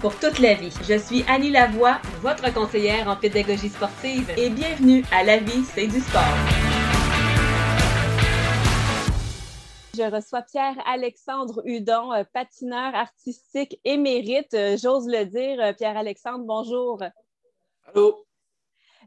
[0.00, 0.72] pour toute la vie.
[0.82, 5.86] Je suis Annie Lavoie, votre conseillère en pédagogie sportive et bienvenue à La vie, c'est
[5.86, 6.22] du sport.
[9.96, 15.60] Je reçois Pierre-Alexandre Hudon, euh, patineur artistique émérite, euh, j'ose le dire.
[15.60, 17.00] Euh, Pierre-Alexandre, bonjour.
[17.86, 18.24] Allô?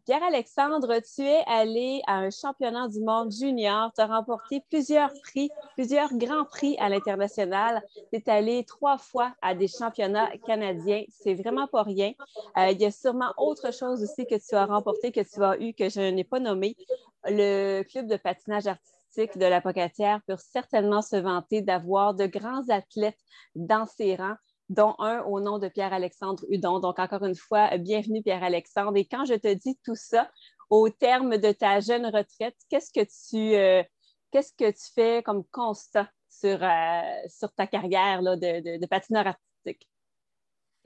[0.06, 5.50] Pierre-Alexandre, tu es allé à un championnat du monde junior, tu as remporté plusieurs prix,
[5.76, 7.82] plusieurs grands prix à l'international.
[8.12, 11.04] Tu es allé trois fois à des championnats canadiens.
[11.08, 12.12] C'est vraiment pas rien.
[12.58, 15.58] Euh, il y a sûrement autre chose aussi que tu as remporté, que tu as
[15.62, 16.76] eu, que je n'ai pas nommé.
[17.24, 22.68] Le club de patinage artistique de la Pocatière peut certainement se vanter d'avoir de grands
[22.68, 23.20] athlètes
[23.56, 24.36] dans ses rangs
[24.74, 26.80] dont un au nom de Pierre-Alexandre Hudon.
[26.80, 28.98] Donc, encore une fois, bienvenue Pierre-Alexandre.
[28.98, 30.30] Et quand je te dis tout ça,
[30.70, 33.84] au terme de ta jeune retraite, qu'est-ce que tu, euh,
[34.32, 39.88] qu'est-ce que tu fais comme constat sur, euh, sur ta carrière de, patineur artistique?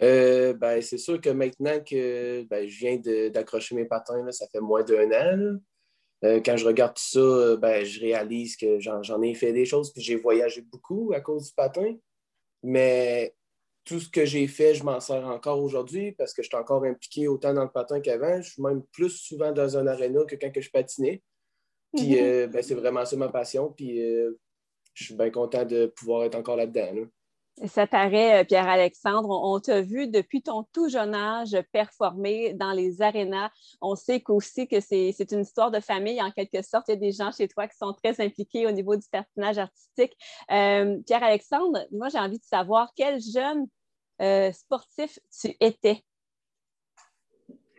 [0.02, 4.60] Euh, ben, c'est sûr que maintenant que ben, je viens d'accrocher mes patins, ça fait
[4.60, 5.58] moins d'un an.
[6.22, 10.02] quand je regarde tout ça, ben, je réalise que j'en ai fait des choses, puis
[10.02, 11.96] j'ai voyagé beaucoup à cause du patin.
[12.64, 13.37] Mais
[13.88, 16.84] tout ce que j'ai fait, je m'en sers encore aujourd'hui parce que je suis encore
[16.84, 18.42] impliqué autant dans le patin qu'avant.
[18.42, 21.24] Je suis même plus souvent dans un aréna que quand que je patinais.
[21.96, 22.22] Puis mhm.
[22.22, 23.72] euh, ben, c'est vraiment ça ma passion.
[23.72, 24.38] Puis euh,
[24.94, 27.06] je suis bien content de pouvoir être encore là-dedans.
[27.66, 33.02] Ça paraît, euh, Pierre-Alexandre, on, t'a vu depuis ton tout jeune âge performer dans les
[33.02, 33.50] arénas.
[33.82, 36.90] On sait qu'aussi que c'est une histoire de famille en quelque sorte.
[36.90, 39.58] Il y a des gens chez toi qui sont très impliqués au niveau du patinage
[39.58, 40.16] artistique.
[40.48, 43.66] Pierre-Alexandre, moi j'ai envie de savoir quel jeune
[44.22, 46.04] euh, sportif tu étais?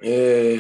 [0.04, 0.58] Euh,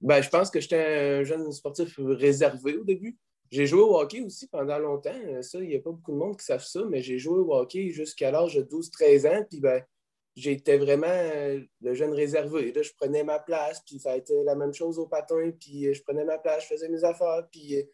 [0.00, 3.18] ben, je pense que j'étais un jeune sportif réservé au début.
[3.50, 5.42] J'ai joué au hockey aussi pendant longtemps.
[5.42, 7.52] Ça, il n'y a pas beaucoup de monde qui savent ça, mais j'ai joué au
[7.52, 9.44] hockey jusqu'à l'âge de 12-13 ans.
[9.50, 9.82] Puis ben,
[10.36, 11.06] j'étais vraiment
[11.80, 12.72] le jeune réservé.
[12.72, 15.50] Là, je prenais ma place, puis ça a été la même chose au patin.
[15.58, 17.46] Puis je prenais ma place, je faisais mes affaires.
[17.50, 17.84] Puis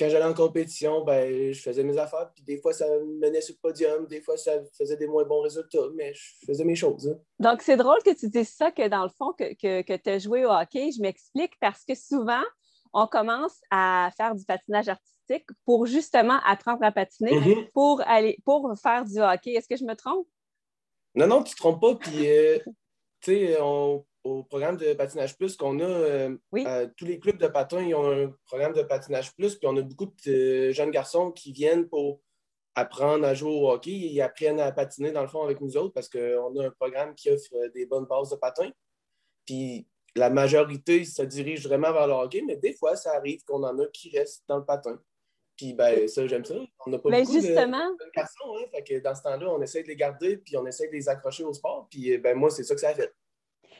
[0.00, 3.42] quand j'allais en compétition, ben, je faisais mes affaires, puis des fois, ça me menait
[3.42, 6.74] sur le podium, des fois, ça faisait des moins bons résultats, mais je faisais mes
[6.74, 7.06] choses.
[7.06, 7.18] Hein.
[7.38, 10.18] Donc, c'est drôle que tu dises ça, que dans le fond, que, que, tu as
[10.18, 10.90] joué au hockey.
[10.96, 12.42] Je m'explique parce que souvent,
[12.94, 17.70] on commence à faire du patinage artistique pour justement apprendre à patiner, mm-hmm.
[17.72, 19.52] pour, aller, pour faire du hockey.
[19.52, 20.26] Est-ce que je me trompe?
[21.14, 21.94] Non, non, tu ne te trompes pas.
[21.96, 22.58] Puis, euh,
[23.20, 25.84] tu sais, on au programme de patinage plus qu'on a.
[25.84, 29.66] Euh, euh, tous les clubs de patins ils ont un programme de patinage plus, puis
[29.66, 32.20] on a beaucoup de jeunes garçons qui viennent pour
[32.74, 33.92] apprendre à jouer au hockey.
[33.92, 37.14] Ils apprennent à patiner dans le fond avec nous autres parce qu'on a un programme
[37.14, 38.70] qui offre des bonnes bases de patin.
[39.46, 39.86] Puis
[40.16, 43.78] la majorité se dirige vraiment vers le hockey, mais des fois, ça arrive qu'on en
[43.78, 45.00] a qui restent dans le patin.
[45.56, 46.54] Puis ben, ça, j'aime ça.
[46.86, 47.90] On n'a pas ben, beaucoup justement...
[47.90, 48.56] de, garçons.
[48.56, 48.64] Hein?
[48.72, 51.08] Fait que dans ce temps-là, on essaie de les garder, puis on essaie de les
[51.08, 51.86] accrocher au sport.
[51.90, 53.12] Puis ben, moi, c'est ça que ça a fait.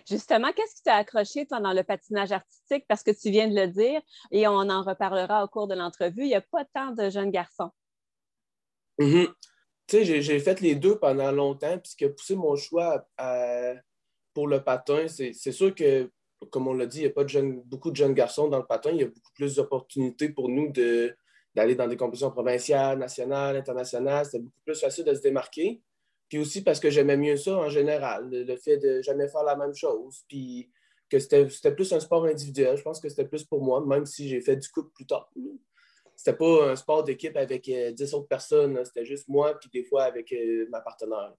[0.09, 2.85] Justement, qu'est-ce qui t'a accroché, toi, dans le patinage artistique?
[2.89, 4.01] Parce que tu viens de le dire,
[4.31, 7.31] et on en reparlera au cours de l'entrevue, il n'y a pas tant de jeunes
[7.31, 7.71] garçons.
[8.99, 9.33] Mm-hmm.
[9.89, 13.09] J'ai fait les deux pendant longtemps, puis ce qui a poussé mon choix
[14.35, 16.11] pour le patin, c'est sûr que,
[16.51, 17.25] comme on l'a dit, il n'y a pas
[17.65, 18.91] beaucoup de jeunes garçons dans le patin.
[18.93, 20.73] Il y a beaucoup plus d'opportunités pour nous
[21.55, 24.27] d'aller dans des compétitions provinciales, nationales, internationales.
[24.31, 25.83] C'est beaucoup plus facile de se démarquer.
[26.31, 29.57] Puis aussi parce que j'aimais mieux ça en général, le, fait de jamais faire la
[29.57, 30.25] même chose.
[30.29, 30.71] Puis
[31.11, 32.77] que c'était plus un sport individuel.
[32.77, 35.29] Je pense que c'était plus pour moi, même si j'ai fait du couple plus tard.
[36.15, 38.83] C'était pas un sport d'équipe avec 10 euh, autres personnes.
[38.85, 41.35] C'était juste moi, puis des fois avec euh, ma partenaire.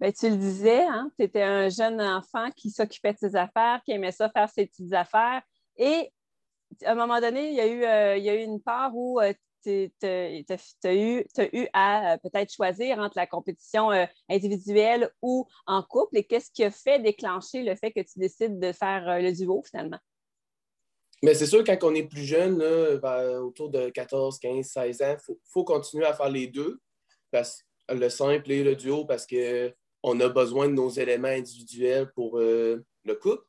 [0.00, 1.12] Bien, tu le disais, hein?
[1.18, 4.66] tu étais un jeune enfant qui s'occupait de ses affaires, qui aimait ça faire ses
[4.66, 5.42] petites affaires.
[5.76, 6.10] Et
[6.86, 8.96] à un moment donné, il y a eu, euh, il y a eu une part
[8.96, 9.20] où
[9.62, 16.18] tu as, eu, à euh, peut-être choisir entre la compétition euh, individuelle ou en couple
[16.18, 19.32] et qu'est-ce qui a fait déclencher le fait que tu décides de faire euh, le
[19.32, 19.98] duo finalement?
[21.22, 25.34] Mais c'est sûr, quand on est plus jeune, autour de 14, 15, 16 ans, il
[25.44, 26.80] faut, continuer à faire les deux,
[27.30, 32.38] parce, le simple et le duo, parce qu'on a besoin de nos éléments individuels pour
[32.38, 33.44] le couple.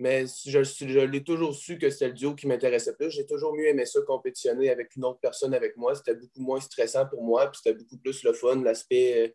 [0.00, 3.10] Mais je, je l'ai toujours su que c'était le duo qui m'intéressait plus.
[3.10, 5.94] J'ai toujours mieux aimé ça compétitionner avec une autre personne avec moi.
[5.94, 9.34] C'était beaucoup moins stressant pour moi, puis c'était beaucoup plus le fun, l'aspect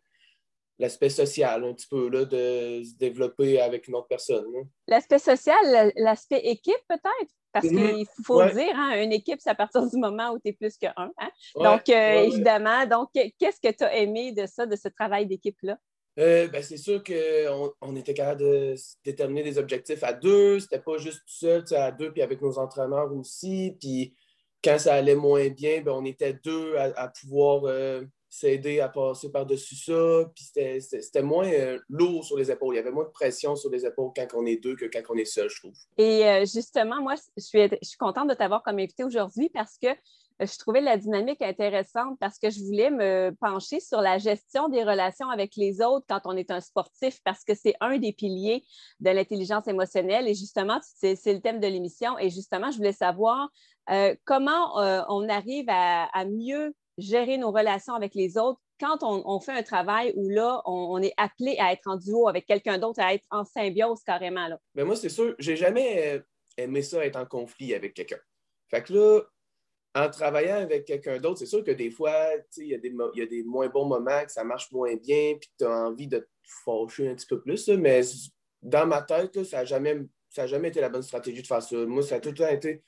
[0.78, 4.44] l'aspect social un petit peu, là, de se développer avec une autre personne.
[4.86, 7.32] L'aspect social, l'aspect équipe peut-être?
[7.52, 7.94] Parce mhm.
[7.94, 10.76] qu'il faut dire, hein, une équipe, c'est à partir du moment où tu es plus
[10.76, 10.92] qu'un.
[10.96, 11.30] Hein?
[11.54, 15.78] donc, euh, évidemment, donc, qu'est-ce que tu as aimé de ça, de ce travail d'équipe-là?
[16.18, 18.74] Euh, ben, c'est sûr qu'on on était capable de
[19.04, 20.60] déterminer des objectifs à deux.
[20.60, 23.76] C'était pas juste tout seul, à deux, puis avec nos entraîneurs aussi.
[23.80, 24.14] Puis
[24.64, 29.30] quand ça allait moins bien, ben, on était deux à, pouvoir euh, s'aider à passer
[29.30, 30.24] par-dessus ça.
[30.34, 30.44] Puis
[30.80, 32.74] c'était moins euh, lourd sur les épaules.
[32.74, 35.02] Il y avait moins de pression sur les épaules quand on est deux que quand
[35.10, 35.74] on est seul, je trouve.
[35.98, 39.88] Et justement, moi, je suis, je suis contente de t'avoir comme invité aujourd'hui parce que
[40.40, 44.84] je trouvais la dynamique intéressante parce que je voulais me pencher sur la gestion des
[44.84, 48.64] relations avec les autres quand on est un sportif parce que c'est un des piliers
[49.00, 53.48] de l'intelligence émotionnelle et justement, c'est le thème de l'émission et justement, je voulais savoir
[54.24, 54.76] comment
[55.08, 60.12] on arrive à mieux gérer nos relations avec les autres quand on, fait un travail
[60.16, 63.44] où là, on, est appelé à être en duo avec quelqu'un d'autre, à être en
[63.44, 64.48] symbiose carrément.
[64.48, 64.58] Là.
[64.74, 66.20] Mais moi, c'est sûr, j'ai jamais euh,
[66.56, 68.18] aimé ça être en conflit avec quelqu'un.
[68.68, 69.20] Fait que là,
[69.96, 72.14] en travaillant avec quelqu'un d'autre, c'est sûr que des fois,
[72.58, 75.70] il y, a des, moins bons moments, que ça marche moins bien, puis tu as
[75.70, 76.26] envie de te
[76.64, 77.68] fâcher un petit peu plus.
[77.68, 78.02] mais
[78.60, 79.98] dans ma tête, ça n'a jamais,
[80.34, 81.76] jamais été la bonne stratégie de faire ça.
[81.86, 82.82] Moi, ça a tout le temps été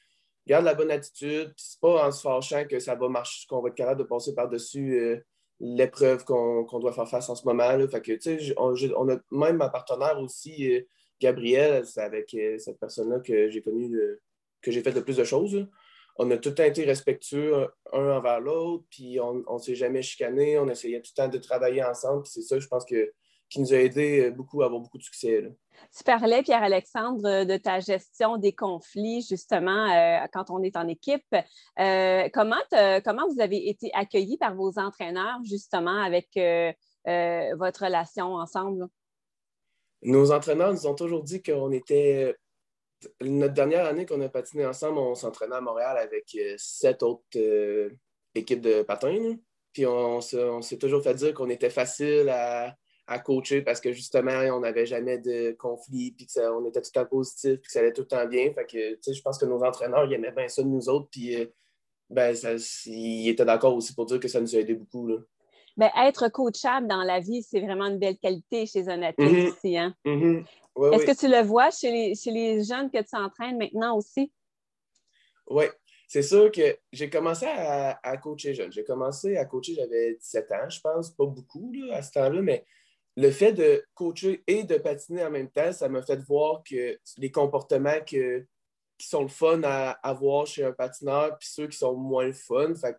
[0.49, 3.61] garde la bonne attitude, puis c'est pas en se fâchant que ça va marcher, qu'on
[3.61, 5.19] va être capable de passer par-dessus euh,
[5.61, 7.69] l'épreuve qu'on doit faire face en ce moment.
[7.89, 10.81] Fait que, on, a même ma partenaire aussi, euh,
[11.21, 13.95] Gabrielle, c'est avec euh, cette personne-là que j'ai connu,
[14.63, 15.69] que j'ai fait le plus de choses.
[16.19, 20.03] On a tout le temps été respectueux un envers l'autre, puis on ne s'est jamais
[20.03, 23.13] chicané, on essayait tout le temps de travailler ensemble, puis c'est ça, je pense que
[23.49, 25.45] qui nous a aidé euh, beaucoup à avoir beaucoup de succès.
[25.97, 31.25] Tu parlais, Pierre-Alexandre, de ta gestion des conflits, justement, euh, quand on est en équipe.
[31.79, 32.61] Euh, comment,
[33.05, 36.29] comment vous avez été accueillis par vos entraîneurs, justement, avec
[37.57, 38.87] votre relation ensemble?
[40.03, 42.37] Nos entraîneurs nous ont toujours dit qu'on était.
[43.21, 47.23] Notre dernière année qu'on a patiné ensemble, on s'entraînait à Montréal avec sept autres
[48.35, 49.37] équipes de patins.
[49.73, 52.75] Puis on s'est toujours fait dire qu'on était facile à
[53.09, 57.01] à coacher parce que justement, on n'avait jamais de conflit, puis on était tout le
[57.01, 58.53] temps positif, puis que ça allait tout le temps bien.
[58.53, 61.35] Fait que, je pense que nos entraîneurs, ils aimaient bien ça de nous autres, puis
[61.35, 61.47] euh,
[62.11, 62.37] ben,
[62.87, 65.07] ils étaient d'accord aussi pour dire que ça nous a aidé beaucoup.
[65.07, 65.17] Là.
[65.79, 69.53] Ben, être coachable dans la vie, c'est vraiment une belle qualité chez un athlète mm-hmm.
[69.53, 69.79] aussi.
[69.79, 69.95] Hein?
[70.93, 74.33] Est-ce que tu le vois chez les, chez les jeunes que tu entraînes maintenant aussi?
[75.49, 75.65] Oui,
[76.07, 78.73] c'est sûr que j'ai commencé à, à, coacher jeune.
[78.73, 82.65] J'ai commencé à coacher, j'avais 17 ans, je pense, pas beaucoup à ce temps-là, mais
[83.17, 86.99] le fait de coacher et de patiner en même temps, ça m'a fait voir que
[87.17, 88.23] les comportements qui
[89.01, 92.75] sont le fun à avoir chez un patineur, puis ceux qui sont moins le fun.
[92.77, 92.97] Fait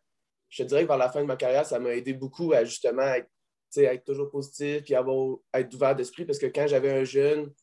[0.49, 2.65] je te dirais que vers la fin de ma carrière, ça m'a aidé beaucoup à
[2.65, 3.29] justement être,
[3.77, 7.53] être toujours positif puis avoir, être ouvert d'esprit parce que quand j'avais un jeune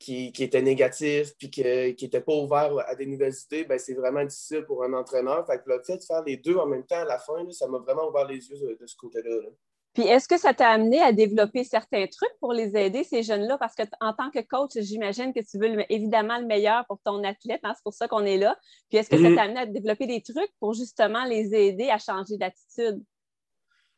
[0.00, 4.24] qui, était négatif puis qui n'était pas ouvert à des nouvelles idées, ben, c'est vraiment
[4.24, 5.46] difficile pour un entraîneur.
[5.46, 7.78] Fait que fait de faire les deux en même temps à la fin, ça m'a
[7.78, 9.30] vraiment ouvert les yeux de, ce côté-là.
[9.30, 9.48] là
[9.92, 13.58] puis est-ce que ça t'a amené à développer certains trucs pour les aider, ces jeunes-là?
[13.58, 17.24] Parce que en tant que coach, j'imagine que tu veux évidemment le meilleur pour ton
[17.24, 18.56] athlète, hein, c'est pour ça qu'on est là.
[18.88, 19.34] Puis est-ce que ça mm-hmm.
[19.34, 23.02] t'a amené à développer des trucs pour justement les aider à changer d'attitude?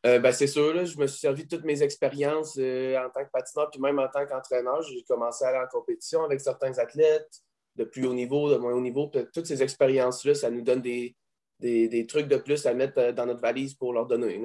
[0.05, 3.09] Euh, ben, c'est sûr, là, je me suis servi de toutes mes expériences euh, en
[3.11, 4.83] tant que patineur, puis même en tant qu'entraîneur.
[4.83, 7.41] J'ai commencé à aller en compétition avec certains athlètes
[7.77, 9.11] de plus haut niveau, de moins haut niveau.
[9.33, 11.17] toutes ces expériences-là, ça nous donne des,
[11.61, 14.43] des, trucs de plus à mettre euh, dans notre valise pour leur donner.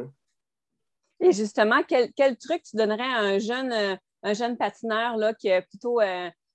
[1.20, 5.52] Et justement, quel, truc tu donnerais à un jeune, euh, un jeune patineur là, qui
[5.52, 6.00] a plutôt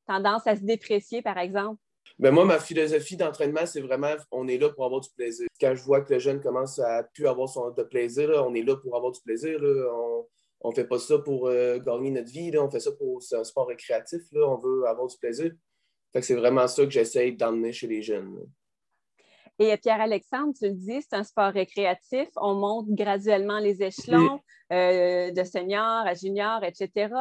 [0.06, 1.81] tendance à se déprécier, par exemple?
[2.22, 5.48] Ben moi, ma philosophie d'entraînement, c'est vraiment on est là pour avoir du plaisir.
[5.60, 8.62] Quand je vois que le jeune commence à plus avoir son, de plaisir, on est
[8.62, 9.58] là pour avoir du plaisir.
[10.60, 13.42] On ne fait pas ça pour euh, gagner notre vie, on fait ça pour un
[13.42, 14.22] sport récréatif.
[14.34, 15.50] On veut avoir du plaisir.
[16.20, 18.38] c'est vraiment ça que j'essaie d'emmener chez les jeunes.
[19.58, 22.28] Et Pierre-Alexandre, tu le dis, c'est un sport récréatif.
[22.36, 24.38] On monte graduellement les échelons
[24.72, 27.12] euh, de senior à junior, etc.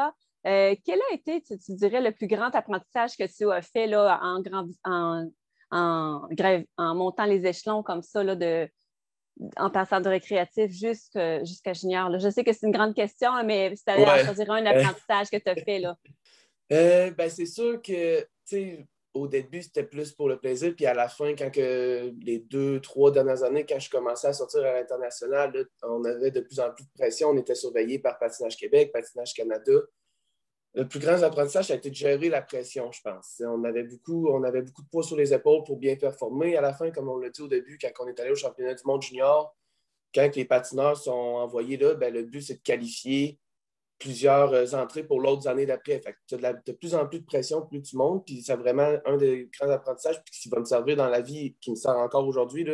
[0.47, 4.19] Euh, quel a été, tu, dirais, le plus grand apprentissage que tu as fait là,
[4.21, 4.41] en,
[4.83, 5.31] en,
[5.71, 8.67] en, montant les échelons comme ça, là, de,
[9.57, 12.17] en passant de récréatif jusqu'à junior?
[12.19, 15.37] Je sais que c'est une grande question, mais si tu allais choisir un apprentissage que
[15.37, 15.79] tu as fait.
[15.79, 15.95] Là.
[16.73, 18.25] Euh, ben, c'est sûr que
[19.13, 20.73] au début, c'était plus pour le plaisir.
[20.75, 24.33] Puis à la fin, quand que les deux, trois dernières années, quand je commençais à
[24.33, 27.29] sortir à l'international, on avait de plus en plus de pression.
[27.29, 29.73] On était surveillé par Patinage Québec, Patinage Canada.
[30.73, 33.41] Le plus grand apprentissage, ça a été de gérer la pression, je pense.
[33.45, 36.55] On avait beaucoup, on avait beaucoup de poids sur les épaules pour bien performer.
[36.55, 38.73] À la fin, comme on l'a dit au début, quand on est allé au championnat
[38.73, 39.53] du monde junior,
[40.13, 43.37] quand les patineurs sont envoyés là, ben, le but, c'est de qualifier
[43.99, 46.01] plusieurs entrées pour l'autre année d'après.
[46.27, 49.17] tu as de, plus en plus de pression, plus tu montes, puis c'est vraiment un
[49.17, 52.67] des grands apprentissages qui va me servir dans la vie, qui me sert encore aujourd'hui,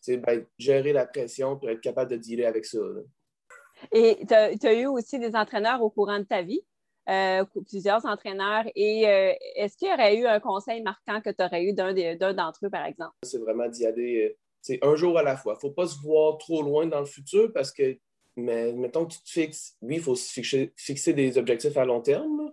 [0.00, 2.78] c'est ben, gérer la pression pour être capable de dealer avec ça.
[3.90, 6.60] Et tu as, eu aussi des entraîneurs au courant de ta vie,
[7.08, 8.64] euh, plusieurs entraîneurs.
[8.74, 11.92] Et euh, est-ce qu'il y aurait eu un conseil marquant que tu aurais eu d'un
[12.34, 13.14] d'entre eux, par exemple?
[13.22, 14.36] C'est vraiment d'y aller
[14.66, 15.52] c'est un jour à la fois.
[15.52, 17.96] Il ne faut pas se voir trop loin dans le futur parce que,
[18.34, 20.28] mais, mettons tu te fixes, oui, il faut se
[20.76, 22.52] fixer, des objectifs à long terme,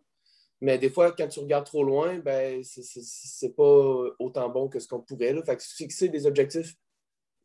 [0.61, 4.87] mais des fois, quand tu regardes trop loin, ben, c'est pas autant bon que ce
[4.87, 5.33] qu'on pourrait.
[5.33, 5.43] Là.
[5.43, 6.75] Fait que fixer des objectifs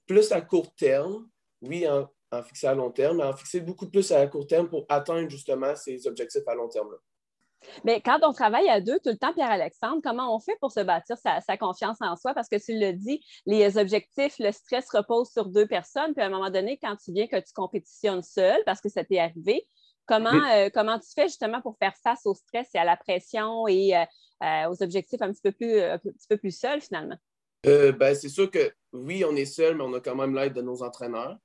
[0.06, 1.26] plus à court terme,
[1.62, 4.68] oui, en, en, fixer à long terme, mais en fixer beaucoup plus à court terme
[4.68, 6.90] pour atteindre justement ces objectifs à long terme.
[6.90, 6.98] Là.
[7.84, 10.80] Mais quand on travaille à deux tout le temps, Pierre-Alexandre, comment on fait pour se
[10.80, 12.34] bâtir sa, confiance en soi?
[12.34, 16.14] Parce que tu le dis, les objectifs, le stress repose sur deux personnes.
[16.14, 19.04] Puis à un moment donné, quand tu viens que tu compétitionnes seul, parce que ça
[19.04, 19.66] t'est arrivé,
[20.06, 23.66] comment, euh, comment tu fais justement pour faire face au stress et à la pression
[23.66, 24.04] et euh,
[24.44, 27.16] euh, aux objectifs un petit peu plus, un petit peu plus seul finalement?
[27.64, 30.62] ben, c'est sûr que oui, on est seul, mais on a quand même l'aide de
[30.62, 31.36] nos entraîneurs.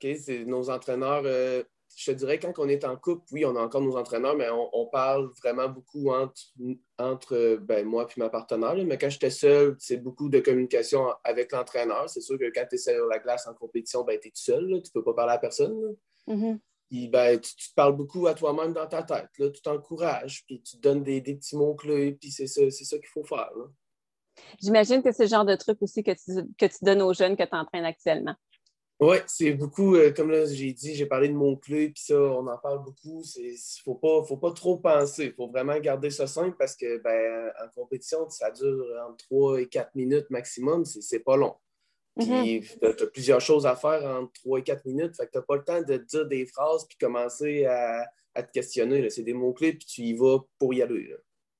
[0.00, 1.24] C'est nos entraîneurs
[1.96, 4.46] je te dirais, quand on est en couple, oui, on a encore nos entraîneurs, mais
[4.50, 6.40] on, parle vraiment beaucoup entre,
[6.98, 8.76] entre ben, moi et ma partenaire.
[8.86, 12.08] Mais quand j'étais seul, c'est beaucoup de communication avec l'entraîneur.
[12.08, 14.40] C'est sûr que quand tu es sur la glace en compétition, ben, tu es tout
[14.40, 14.66] seul.
[14.68, 15.96] Tu ne peux pas parler à personne.
[16.28, 17.10] Mm-hmm.
[17.10, 19.30] ben, tu, te parles beaucoup à toi-même dans ta tête.
[19.38, 19.50] Là.
[19.50, 23.24] Tu t'encourages, puis tu te donnes des, petits mots-clés, puis c'est ça, ça qu'il faut
[23.24, 23.50] faire.
[24.62, 27.36] J'imagine que c'est le genre de truc aussi que tu, que tu donnes aux jeunes
[27.36, 28.36] que tu entraînes actuellement.
[29.00, 32.20] Oui, c'est beaucoup, euh, comme là, j'ai dit, j'ai parlé de mon clé, puis ça,
[32.20, 33.22] on en parle beaucoup.
[33.36, 35.26] Il ne faut pas, faut pas trop penser.
[35.26, 39.60] Il faut vraiment garder ça simple parce que ben, en compétition, ça dure entre 3
[39.60, 40.84] et 4 minutes maximum.
[40.84, 41.54] C'est pas long.
[42.16, 42.96] Puis mm-hmm.
[42.96, 45.16] tu as plusieurs choses à faire entre 3 et 4 minutes.
[45.16, 48.50] Fait que tu n'as pas le temps de dire des phrases puis commencer à, te
[48.52, 49.08] questionner.
[49.10, 51.14] C'est des mots-clés, puis tu y vas pour y aller.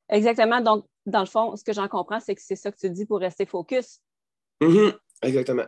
[0.08, 0.60] Exactement.
[0.60, 3.06] Donc, dans le fond, ce que j'en comprends, c'est que c'est ça que tu dis
[3.06, 4.00] pour rester focus.
[4.60, 4.98] Mm-hmm.
[5.22, 5.66] Exactement.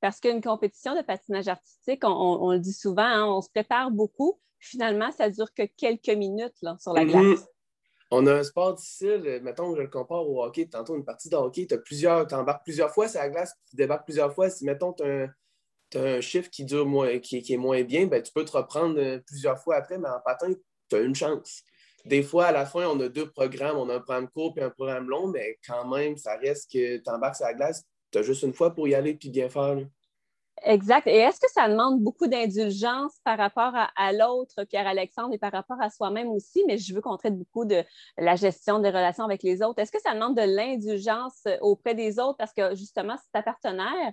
[0.00, 4.40] Parce qu'une compétition de patinage artistique, on, le dit souvent, hein, on se prépare beaucoup.
[4.58, 7.22] Finalement, ça dure que quelques minutes sur la glace.
[7.22, 7.46] Mm-hmm.
[8.12, 10.66] On a un sport difficile, mettons, je le compare au hockey.
[10.66, 14.04] Tantôt, une partie de hockey, tu plusieurs, embarques plusieurs fois sur la glace, tu débarques
[14.04, 14.50] plusieurs fois.
[14.50, 15.28] Si, mettons, tu as,
[15.94, 19.18] un chiffre qui dure moins, qui, est moins bien, ben, tu peux te reprendre euh,
[19.26, 20.52] plusieurs fois après, mais en patin,
[20.88, 21.62] tu as une chance.
[22.04, 23.76] Des fois, à la fin, on a deux programmes.
[23.76, 26.96] On a un programme court et un programme long, mais quand même, ça reste que
[26.96, 29.48] tu embarques sur la glace, tu as juste une fois pour y aller puis bien
[29.48, 29.78] faire.
[30.62, 31.06] Exact.
[31.06, 35.80] Et est-ce que ça demande beaucoup d'indulgence par rapport à, l'autre, Pierre-Alexandre, et par rapport
[35.80, 36.62] à soi-même aussi?
[36.66, 37.82] Mais je veux qu'on traite beaucoup de
[38.18, 39.80] la gestion des relations avec les autres.
[39.80, 42.36] Est-ce que ça demande de l'indulgence auprès des autres?
[42.36, 44.12] Parce que justement, si ta partenaire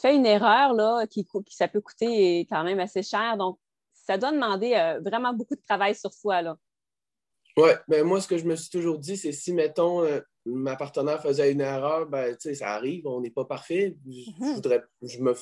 [0.00, 3.36] fait une erreur là, qui, qui, ça peut coûter quand même assez cher.
[3.36, 3.58] Donc,
[3.92, 6.40] ça doit demander euh, vraiment beaucoup de travail sur soi.
[6.42, 6.56] Là.
[7.56, 10.76] Oui, ben moi, ce que je me suis toujours dit, c'est si, mettons, euh, ma
[10.76, 13.96] partenaire faisait une erreur, ben, ça arrive, on n'est pas parfait.
[14.06, 14.54] Je, mhm.
[14.54, 15.34] voudrais, je me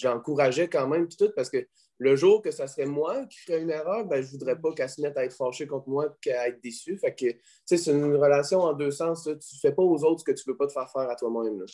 [0.00, 1.66] j'encourageais quand même, tout, parce que
[1.98, 4.88] le jour que ça serait moi qui ferais une erreur, ben, je voudrais pas qu'elle
[4.88, 6.96] se mette à être fâchée contre moi et qu'à être déçue.
[6.96, 7.26] Fait que,
[7.64, 9.24] c'est une relation en deux sens.
[9.24, 11.10] Tu Tu fais pas aux autres ce que tu ne peux pas te faire faire
[11.10, 11.64] à toi-même.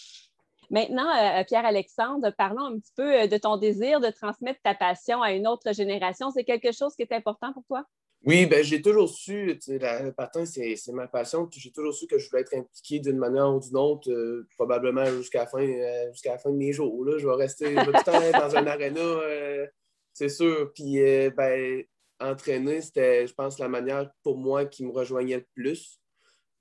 [0.70, 5.22] Maintenant, euh, Pierre-Alexandre, parlons un petit peu euh, de ton désir de transmettre ta passion
[5.22, 6.30] à une autre génération.
[6.30, 7.84] C'est quelque chose qui est important pour toi?
[8.26, 11.46] Oui, ben, j'ai toujours su, le patin, c'est ma passion.
[11.52, 15.04] J'ai toujours su que je voulais être impliqué d'une manière ou d'une autre, euh, probablement
[15.04, 17.04] jusqu'à la, fin, euh, la fin de mes jours.
[17.04, 17.18] Là.
[17.18, 19.66] Je vais rester tout le temps dans un aréna, euh,
[20.14, 20.72] c'est sûr.
[20.74, 20.98] Puis,
[21.36, 21.84] ben,
[22.18, 26.00] entraîner, c'était, je pense, la manière pour moi qui me rejoignait le plus.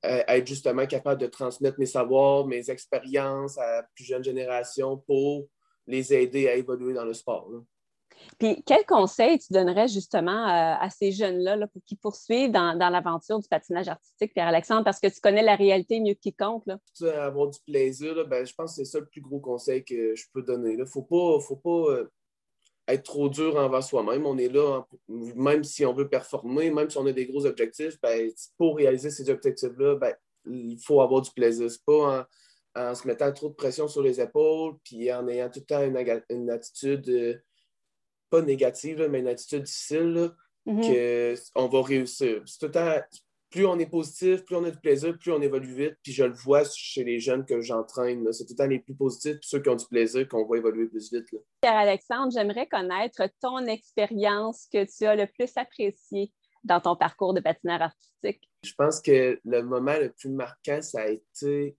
[0.03, 5.47] être justement capable de transmettre mes savoirs, mes expériences à la plus jeune génération pour
[5.87, 7.49] les aider à évoluer dans le sport.
[8.39, 13.39] Puis, quel conseil tu donnerais justement euh, à, ces jeunes-là pour qu'ils poursuivent dans, l'aventure
[13.39, 16.63] du patinage artistique, Pierre-Alexandre, parce que tu connais la réalité mieux que quiconque?
[16.65, 16.77] Là.
[17.25, 20.25] Avoir du plaisir, ben, je pense que c'est ça le plus gros conseil que je
[20.33, 20.73] peux donner.
[20.73, 22.11] Il ne faut pas, faut pas euh,
[22.87, 24.25] être trop dur envers soi-même.
[24.25, 27.99] On est là, même si on veut performer, même si on a des gros objectifs,
[28.01, 30.13] ben, pour réaliser ces objectifs-là, ben,
[30.45, 31.69] il faut avoir du plaisir.
[31.71, 32.27] Ce pas
[32.75, 36.23] en, se mettant trop de pression sur les épaules, puis en ayant tout le temps
[36.29, 37.41] une, attitude.
[38.33, 40.31] Pas négative, mais une attitude difficile,
[40.65, 41.51] mm-hmm.
[41.53, 42.43] qu'on va réussir.
[42.59, 42.95] tout le temps,
[43.51, 45.97] plus on est positif, plus on a du plaisir, plus on évolue vite.
[46.01, 48.25] Puis je le vois chez les jeunes que j'entraîne.
[48.33, 50.57] C'est tout le temps les plus positifs, puis ceux qui ont du plaisir, qu'on va
[50.57, 51.25] évoluer plus vite.
[51.61, 57.41] Pierre-Alexandre, j'aimerais connaître ton expérience que tu as le plus appréciée dans ton parcours de
[57.41, 58.49] patineur artistique.
[58.63, 61.77] Je pense que le moment le plus marquant, ça a été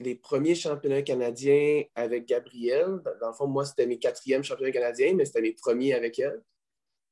[0.00, 3.00] les premiers championnats canadiens avec Gabrielle.
[3.20, 6.40] Dans le fond, moi, c'était mes quatrièmes championnats canadiens, mais c'était mes premiers avec elle.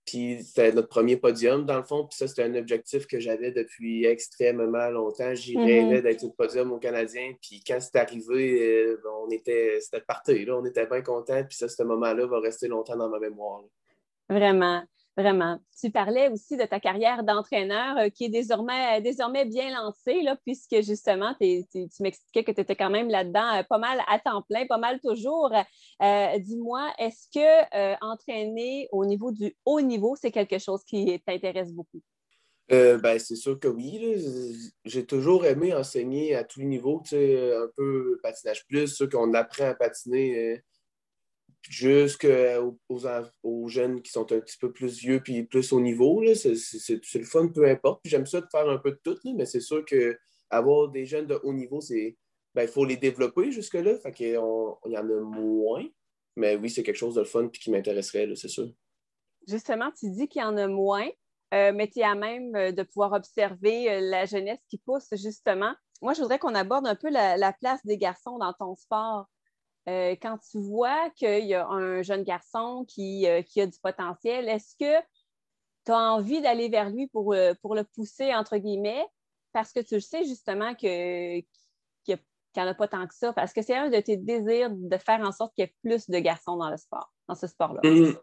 [0.05, 2.07] Puis c'était notre premier podium, dans le fond.
[2.07, 5.35] Puis ça, c'était un objectif que j'avais depuis extrêmement longtemps.
[5.35, 5.65] J'y mm-hmm.
[5.65, 7.35] rêvais d'être au podium au Canadien.
[7.43, 10.45] Puis quand c'est arrivé, euh, on était, c'était parti.
[10.45, 10.57] Là.
[10.57, 11.43] On était bien contents.
[11.43, 13.65] Puis ça, ce moment-là va rester longtemps dans ma mémoire.
[14.29, 14.85] Vraiment.
[15.17, 15.59] Vraiment.
[15.81, 20.37] Tu parlais aussi de ta carrière d'entraîneur euh, qui est désormais, désormais bien lancée, là,
[20.45, 24.43] puisque justement, tu m'expliquais que tu étais quand même là-dedans euh, pas mal à temps
[24.43, 25.53] plein, pas mal toujours.
[26.03, 31.73] Euh, dis-moi, est-ce que entraîner au niveau du haut niveau, c'est quelque chose qui t'intéresse
[31.73, 32.03] beaucoup?
[32.69, 34.17] ben, c'est sûr que oui.
[34.85, 39.69] J'ai toujours aimé enseigner à tous les niveaux, un peu patinage plus, sûr qu'on apprend
[39.69, 40.63] à patiner
[41.69, 42.79] jusqu'aux
[43.43, 46.23] aux, jeunes qui sont un petit peu plus vieux puis plus au niveau.
[46.35, 46.55] C'est
[47.15, 48.01] le fun, peu importe.
[48.05, 51.39] J'aime ça de faire un peu de tout, mais c'est sûr qu'avoir des jeunes de
[51.43, 52.17] haut niveau, c'est
[52.55, 53.99] ben, il faut les développer jusque-là.
[53.99, 55.85] Fait qu'il y en a moins.
[56.37, 58.71] Mais oui, c'est quelque chose de fun et qui m'intéresserait, c'est sûr.
[59.47, 61.09] Justement, tu dis qu'il y en a moins,
[61.55, 65.75] euh, mais tu as même euh, de pouvoir observer euh, la jeunesse qui pousse, justement.
[66.03, 69.27] Moi, je voudrais qu'on aborde un peu la place des garçons dans ton sport.
[69.89, 74.49] Euh, quand tu vois qu'il y a un jeune garçon qui, euh, a du potentiel,
[74.49, 75.01] est-ce que
[75.85, 79.07] tu as envie d'aller vers lui pour, euh, pour le pousser, entre guillemets,
[79.53, 81.45] parce que tu le sais justement qu'il
[82.09, 84.97] n'y en a pas tant que ça, parce que c'est un de tes désirs de
[84.97, 87.81] faire en sorte qu'il y ait plus de garçons dans le sport, dans ce sport-là?
[87.85, 88.15] Mmh.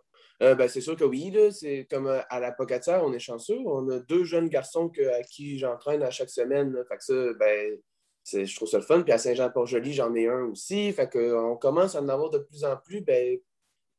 [0.41, 3.59] Ben, c'est sûr que oui, c'est comme à la Pocatière, on est chanceux.
[3.65, 6.75] On a deux jeunes garçons à qui j'entraîne à chaque semaine.
[6.89, 7.77] Fait que ça, ben,
[8.25, 9.01] je trouve ça le fun.
[9.01, 10.91] Puis à Saint-Jean-Port-Joli, j'en ai un aussi.
[10.93, 13.01] Fait qu'on commence à en avoir de plus en plus.
[13.01, 13.39] Ben,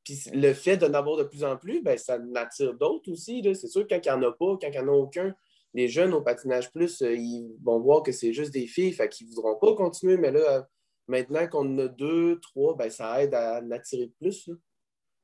[0.05, 3.43] puis le fait d'en avoir de plus en plus, ben, ça attire d'autres aussi.
[3.55, 5.35] C'est sûr, quand il n'y en a pas, quand il n'y en a aucun,
[5.73, 9.09] les jeunes au patinage plus, euh, ils vont voir que c'est juste des filles, fait
[9.09, 10.17] qu'ils ne voudront pas continuer.
[10.17, 10.67] Mais là,
[11.09, 14.51] maintenant qu'on en a deux, trois, ben, ça aide à en attirer plus.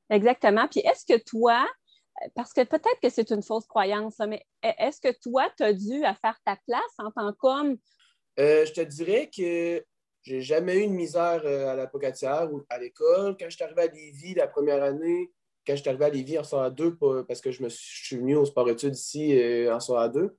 [0.09, 0.67] Exactement.
[0.67, 1.65] Puis est-ce que toi,
[2.35, 6.03] parce que peut-être que c'est une fausse croyance, mais est-ce que toi, tu as dû
[6.03, 7.77] à faire ta place en tant qu'homme
[8.39, 9.83] euh, je te dirais que
[10.23, 13.35] j'ai jamais eu de misère euh, à la Pocatière ou à l'école.
[13.39, 15.31] Quand je suis arrivé à Lévis la première année,
[15.65, 18.35] quand je suis arrivé à Lévis en soir 2, parce que je, me suis, venu
[18.35, 20.35] au sport-études ici euh, en soir 2,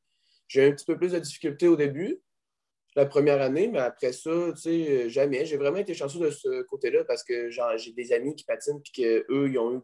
[0.48, 2.20] j'ai eu un petit peu plus de difficultés au début,
[2.94, 5.46] la première année, mais après ça, tu sais, jamais.
[5.46, 8.90] J'ai vraiment été chanceux de ce côté-là parce que j'ai des amis qui patinent et
[8.92, 9.80] qu'eux, ils ont eu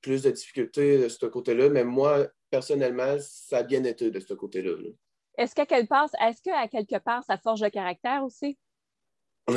[0.00, 4.34] plus de difficultés de ce côté-là, mais moi, personnellement, ça a bien été de ce
[4.34, 4.76] côté-là.
[4.80, 4.90] là
[5.38, 8.58] est-ce qu'à quelque part, est-ce qu'à quelque part, ça forge le caractère aussi?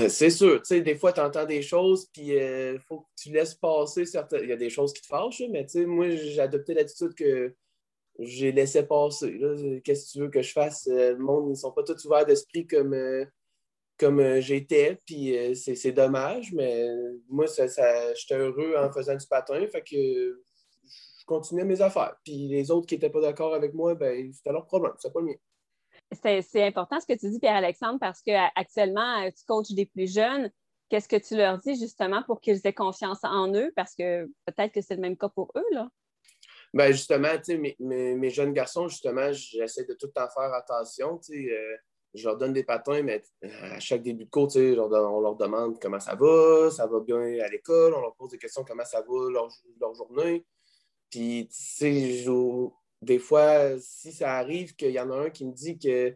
[0.09, 0.61] C'est sûr.
[0.61, 3.53] Tu sais, des fois, tu entends des choses, puis il euh, faut que tu laisses
[3.53, 4.43] passer certaines.
[4.43, 7.13] Il y a des choses qui te fâchent, mais tu sais, moi, j'ai adopté l'attitude
[7.13, 7.55] que
[8.17, 9.37] j'ai laissé passer.
[9.83, 10.87] Qu'est-ce que tu veux que je fasse?
[10.87, 13.25] Euh, le monde, ils ne sont pas tous ouverts d'esprit comme, euh,
[13.99, 16.85] comme j'étais, puis c'est dommage, mais
[17.29, 17.67] moi, ça,
[18.13, 22.15] j'étais heureux en faisant du patin, fait que je continuais mes affaires.
[22.23, 25.21] Puis les autres qui n'étaient pas d'accord avec moi, ben, c'était leur problème, c'est pas
[25.21, 25.35] le mien
[26.21, 30.51] c'est important ce que tu dis, Pierre-Alexandre, parce qu'actuellement, euh, tu coaches des plus jeunes.
[30.89, 33.71] Qu'est-ce que tu leur dis justement pour qu'ils aient confiance en eux?
[33.75, 35.89] Parce que peut-être que c'est le même cas pour eux, là.
[36.73, 37.29] Ben justement,
[37.79, 41.19] mes, mes, jeunes garçons, justement, j'essaie de tout en faire attention.
[41.31, 41.77] Euh,
[42.13, 43.23] je leur donne des patins, mais
[43.71, 47.47] à chaque début de cours, on leur demande comment ça va, ça va bien à
[47.47, 49.47] l'école, on leur pose des questions comment ça va leur,
[49.79, 50.45] leur journée.
[51.09, 52.23] Puis, tu sais,
[53.01, 56.15] des fois, si ça arrive qu'il y en a un qui me dit que,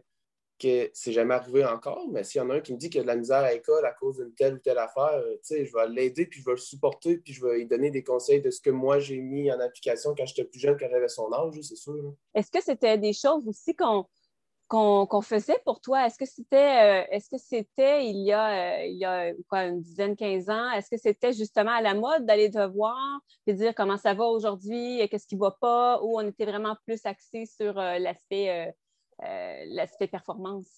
[0.58, 3.00] que c'est jamais arrivé encore, mais s'il y en a un qui me dit qu'il
[3.00, 5.88] a de la misère à l'école à cause d'une telle ou telle affaire, je vais
[5.88, 8.60] l'aider, puis je vais le supporter, puis je vais lui donner des conseils de ce
[8.60, 11.76] que moi j'ai mis en application quand j'étais plus jeune, quand j'avais son âge, c'est
[11.76, 12.14] sûr.
[12.34, 14.06] Est-ce que c'était des choses aussi qu'on
[14.70, 16.06] qu'on faisait pour toi?
[16.06, 19.34] Est-ce que c'était euh, est-ce que c'était il y a, euh, il y a
[19.66, 20.70] une dizaine, quinze ans?
[20.70, 24.26] Est-ce que c'était justement à la mode d'aller te voir et dire comment ça va
[24.26, 28.74] aujourd'hui, qu'est-ce qui ne va pas, ou on était vraiment plus axé sur euh, l'aspect
[30.08, 30.68] performance?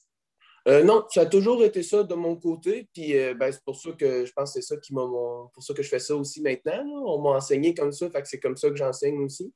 [0.85, 2.89] non, ça a toujours été ça de mon côté.
[2.95, 5.03] Puis ben, c'est pour ça que je pense que c'est ça qui m'a.
[5.03, 6.85] Pour ça que je fais ça aussi maintenant.
[7.05, 9.53] On m'a enseigné comme ça, c'est comme ça que j'enseigne aussi.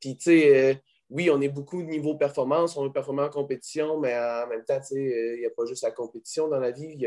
[0.00, 0.82] Puis tu sais,
[1.12, 4.64] oui, on est beaucoup de niveau performance, on est performant en compétition, mais en même
[4.64, 7.04] temps, il n'y a pas juste la compétition dans la vie.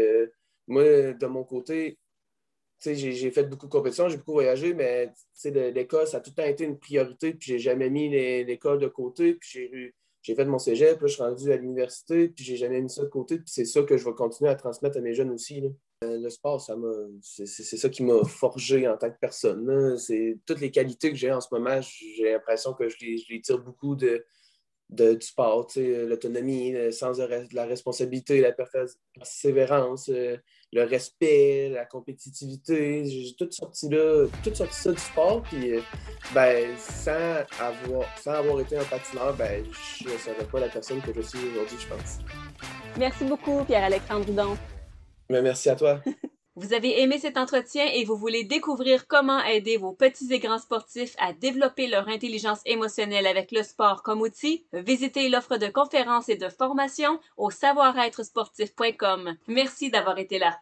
[0.68, 1.98] moi, de mon côté,
[2.80, 5.12] j'ai fait beaucoup de compétitions, j'ai beaucoup voyagé, mais
[5.46, 8.10] l'école, ça a tout le temps été une priorité, puis j'ai jamais mis
[8.46, 12.46] l'école de côté, puis j'ai fait mon cégep, puis je suis rendu à l'université, puis
[12.46, 14.98] j'ai jamais mis ça de côté, puis c'est ça que je vais continuer à transmettre
[14.98, 15.64] à mes jeunes aussi.
[15.64, 15.70] Euh,
[16.02, 16.62] le sport,
[17.22, 19.98] c'est, ça qui m'a forgé en tant que personne.
[19.98, 22.98] C'est toutes les qualités que j'ai en ce moment, j'ai l'impression que je
[23.30, 24.26] les, tire beaucoup de,
[24.90, 30.38] du sport, l'autonomie, le sens de, la responsabilité, la persévérance, euh,
[30.72, 33.06] le respect, la compétitivité.
[33.06, 35.42] J'ai tout sorti là, ça du sport.
[35.44, 35.82] Puis, euh,
[36.34, 39.64] ben, sans avoir, sans avoir été un patineur, ben,
[40.00, 42.20] je ne serais pas la personne que je suis aujourd'hui, je pense.
[42.98, 44.58] Merci beaucoup, Pierre-Alexandre Houdon.
[45.30, 46.02] Ben, merci à toi.
[46.58, 50.58] Vous avez aimé cet entretien et vous voulez découvrir comment aider vos petits et grands
[50.58, 54.66] sportifs à développer leur intelligence émotionnelle avec le sport comme outil?
[54.72, 59.36] Visitez l'offre de conférences et de formation au savoir-être sportif.com.
[59.50, 60.58] Merci d'avoir été là.